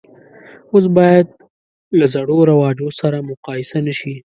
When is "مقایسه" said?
3.29-3.77